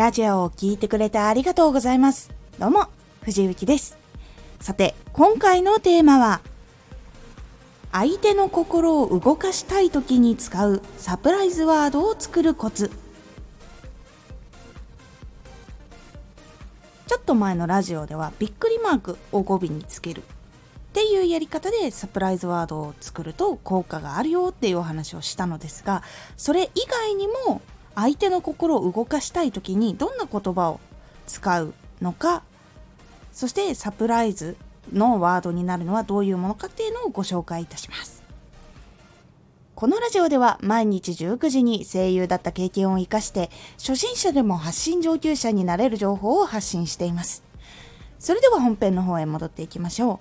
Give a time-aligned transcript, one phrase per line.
[0.00, 2.30] ラジオを聴いてくれてありがとうございます。
[2.58, 2.86] どうも、
[3.20, 3.98] 藤幸です。
[4.58, 6.40] さて、今回のテーマは、
[7.92, 12.90] 相手の心を動かしたい時に使うサプライズワードを作るコツ。
[17.06, 20.22] ちょっと前のラジオではびっくりマークを語尾につけるっ
[20.94, 26.02] ていうやり方でサプライズワードを作ると効果があるよっていうお話をしたのですが
[26.38, 27.60] それ以外にも
[28.00, 30.80] 相手の心を動かしたい時にどんな言葉を
[31.26, 32.42] 使うのか
[33.32, 34.56] そしてサプライズ
[34.92, 38.20] のワードになるのはどういうものかっていうのをご紹介いたします。
[39.74, 47.42] このラジオでは毎日19時に声優だった経験を生かして初心者でも発信上級者になれる情報を発信しています。
[48.18, 50.18] それでは本編の方へ戻っていきましょう。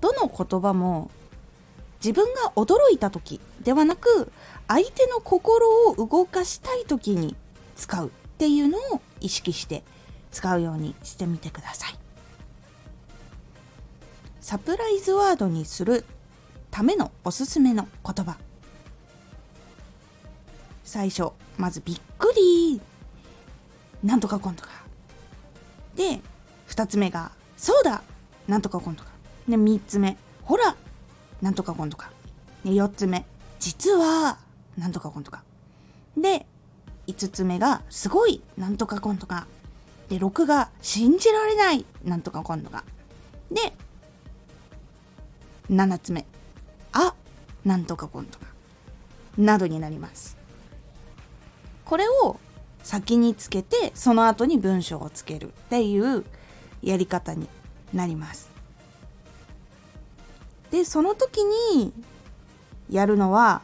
[0.00, 1.10] どの言葉も
[1.98, 4.30] 自分が驚いた時ではなく
[4.68, 7.34] 相手の心を動かしたい時に
[7.76, 9.82] 使うっていうのを意識して
[10.30, 11.98] 使うようにしてみてください。
[14.40, 16.04] サプライズワードにする
[16.70, 18.36] ためのおすすめの言葉。
[20.84, 22.80] 最初まずびっくり。
[24.02, 24.70] なんとかこんとか。
[25.96, 26.20] で
[26.68, 28.02] 2つ目がそうだ。
[28.46, 29.10] なんとかこんとか。
[29.48, 30.76] で3つ目ほら。
[31.42, 32.10] なんとかこんとか。
[32.64, 33.24] で4つ目。
[33.60, 34.38] 実は
[34.76, 35.42] なんとかこんとか。
[36.16, 36.46] で
[37.06, 39.46] 5つ目がすごいなんとかこんとか。
[40.08, 42.84] で6が信じられないなんとかこんとか。
[43.50, 43.72] で
[45.70, 46.24] 7つ目。
[46.92, 47.14] あ
[47.64, 48.46] なんとかこんとか。
[49.36, 50.36] などになります。
[51.84, 52.38] これを
[52.82, 56.24] 先につけてその後に文章をつけるっていう
[56.82, 57.48] やり方に
[57.92, 58.50] なります。
[60.70, 61.92] でその時に
[62.90, 63.62] やるのは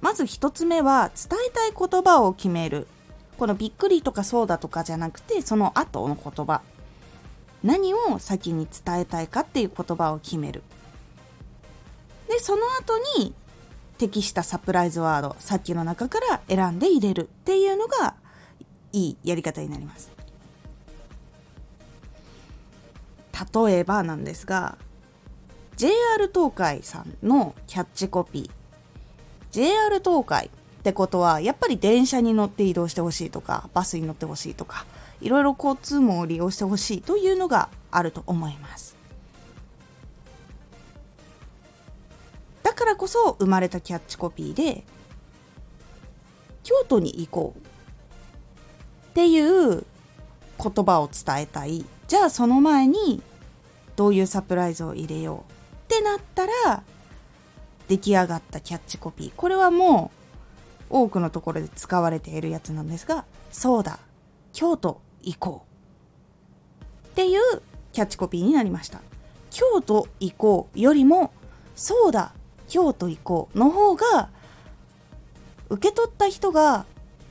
[0.00, 2.86] まず一つ目は伝えたい言葉を決める。
[3.38, 6.60] このびっくりとかそうだとかじゃなくてその後の言葉。
[7.62, 10.62] 何を先に伝えたいかっていう言葉を決める。
[12.28, 13.34] でその後に
[13.96, 17.22] 適したサプライズワードさっきの中から選んで入れる。
[17.22, 18.14] っていうのが
[18.92, 20.12] いいやり方になります。
[23.54, 24.76] 例えばなんですが
[25.76, 25.92] JR
[26.32, 28.50] 東海さんのキャッチコピー。
[29.50, 34.84] JR 東海ってことはやっぱり電車に乗って移動してほしいとかバスに乗ってほしいとか
[35.20, 38.96] いろいろ交通網を利用してほしいというのがあると思います。
[42.62, 44.84] だからこそ生まれたキャッチコピーで
[46.62, 47.62] 京都に行こうっ
[49.14, 49.84] ていう
[50.62, 51.84] 言葉を伝えたい。
[52.06, 53.22] じゃあその前に
[53.96, 55.53] どういうサプライズを入れよう
[55.84, 56.82] ってなったら
[57.88, 59.32] 出来上がったキャッチコピー。
[59.36, 60.10] これはも
[60.90, 63.98] う多くのところで使われているやつなんですがそうだ。
[64.52, 65.62] 京都行こ
[67.04, 67.08] う。
[67.08, 67.40] っていう
[67.92, 69.00] キャッチコピーになりました。
[69.50, 71.32] 京都行こうよりも
[71.76, 72.32] そうだ。
[72.68, 74.30] 京都行こうの方が
[75.68, 76.86] 受け取った人が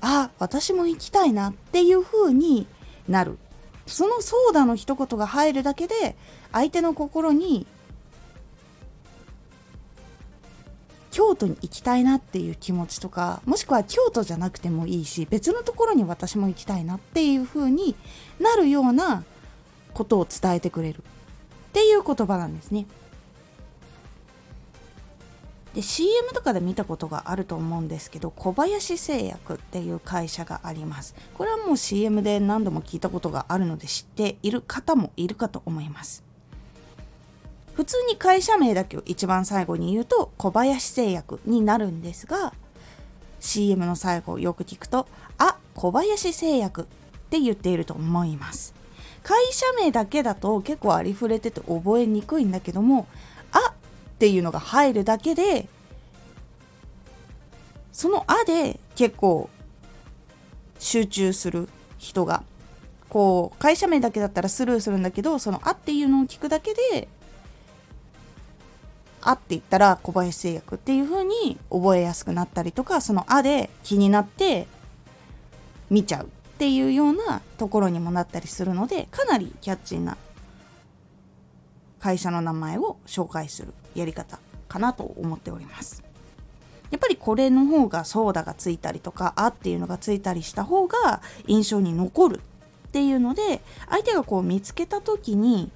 [0.00, 2.66] あ私も行きたいなっていう風に
[3.08, 3.38] なる。
[3.86, 6.16] その「そうだ」の一言が入るだけで
[6.52, 7.66] 相手の心に
[11.16, 17.96] 京都に行きたいなっていう気持ちとかもしくは京都じゃなくてもいいし別のところに私も行きたいなっていう風に
[18.38, 19.24] なるような
[19.94, 20.98] ことを伝えてくれる。
[20.98, 22.84] っていう言葉なんですね。
[25.74, 31.14] で CM とかで見たことがあると思うんですけど小林製薬っていう会社があります。
[31.32, 36.25] これはもう CM で何度も聞いたことがあるので知っている方もいるかと思います。
[37.76, 42.54] 普通に会社名だけを一番最後に言うと小林製薬になるんですが
[43.38, 45.06] CM の最後をよく聞くと
[45.36, 46.84] あ小林製薬っ
[47.28, 48.74] て言っていると思います。
[49.22, 53.08] 会社名だけだと結構ありふれてて覚えにくいんだけども
[53.50, 53.72] あっ
[54.18, 55.68] ていうのが入るだけで
[57.92, 59.50] その「あ」で結構
[60.78, 61.68] 集中する
[61.98, 62.44] 人が
[63.08, 67.08] こう会社名だけだったらスルーするんだけどその「あ」っていうのを聞くだけで
[69.28, 74.66] 「あ」って言ったら小林製薬っていう風に覚えやすくなったりとかその「あ」で気になって
[75.90, 76.28] 見ちゃうっ
[76.58, 80.16] ていうようなところにもなったりするのでかなりキャッチーな
[82.00, 84.38] 会社の名前を紹介するやり方
[84.68, 86.02] かなと思っております。
[86.90, 92.40] やっぱりこれの方がソーダがついたりとかあっていうのがついたりした方が印象に残る
[92.88, 95.70] っていうので相手がこう見つけた時に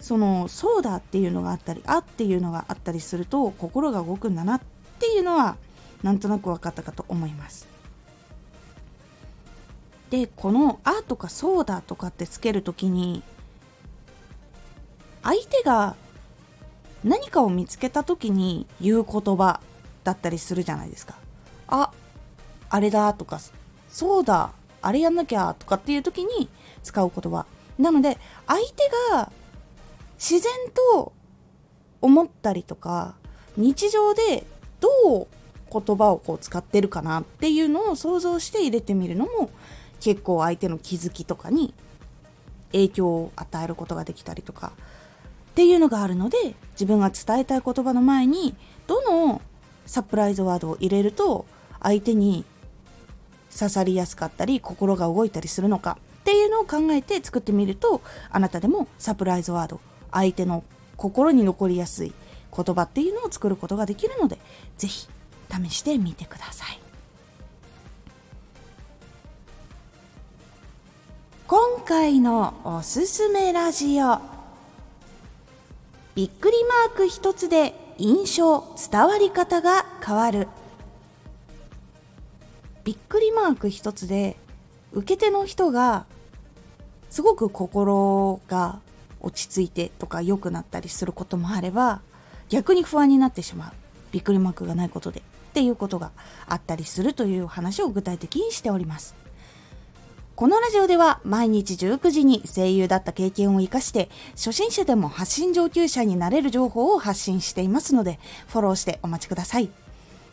[0.00, 4.60] そのソーダっていうのがあったりあっていうのがあったりすると心が動くんだなっ
[4.98, 5.56] ていうのは
[6.02, 7.68] なんとなく分かったかと思います
[10.08, 13.22] でこの「あ」とか「そうだ」とかってつけるときに
[15.22, 15.96] 相手が
[17.04, 19.60] 何かを見つけた時に言う言葉
[20.04, 21.14] だったりするじゃないですか。
[21.68, 21.92] あ
[22.68, 23.40] あれだとか
[23.88, 26.48] そうだあれやんなきゃとかっていう時に
[26.82, 27.46] 使う言葉
[27.78, 29.32] なので相手が
[30.20, 30.52] 自然
[30.92, 31.14] と
[32.02, 33.14] 思ったりとか
[33.56, 34.46] 日常で
[34.80, 35.26] どう
[35.72, 39.50] 言葉をこう使ってるかなっていうのを想像して入れてみるのも
[39.98, 41.72] 結構相手の気づきとかに
[42.72, 44.72] 影響を与えることができたりとか
[45.52, 48.54] っていうのがあるので自分が伝えたい言葉の前に
[48.86, 49.40] どの
[49.86, 51.46] サプライズワードを入れると
[51.80, 52.44] 相手に
[53.56, 59.80] 刺さりやすかったり心が動いたりするのかっていうのを考えて作ってみるとあなたでもサプライズワード
[60.12, 60.64] 相手の
[60.96, 62.12] 心に残りやすい
[62.54, 64.38] 言葉っていうのを作ることができるので
[64.76, 65.08] 是非
[65.68, 66.80] 試してみてください。
[71.46, 74.20] 今回のおすすめラジオ。
[76.14, 80.46] びっくりマーク一つで印象伝わり方が変わる。
[82.84, 84.36] びっくりマーク一つで
[84.92, 86.06] 受け手の人が
[87.10, 88.80] すごく心が
[89.20, 92.00] 落ち着いてとか良くなったりすることもあれば
[92.48, 93.72] 逆に不安になってしまう。
[94.12, 95.22] びっくりマークがないことでっ
[95.52, 96.10] ていうことが
[96.48, 99.14] あったりするという話を具体的にしております。
[100.36, 108.18] このラジオでは毎日19時に声優だった経験を活かして初心者でも発信上級者になれる情報を発信していますので
[108.48, 109.70] フォローしてお待ちください。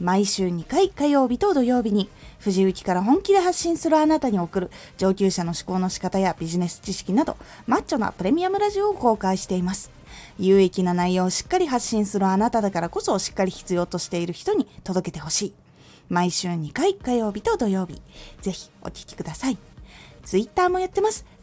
[0.00, 2.08] 毎週2回火曜日と土曜日に
[2.38, 7.36] 藤雪から本気で発信するあなたに送る上級者の思考の仕方やビジネス知識など
[7.66, 9.90] マッチョなプレミアムラジオを公開しています。
[10.38, 15.54] 有益な内容をしっかり発信するあなただからこそしっかり必要としている人に届けてほしい。
[16.08, 18.00] 毎週2回火曜日と土曜日。
[18.40, 19.58] ぜひお聴きください。
[20.24, 21.26] ツイッターもやってます。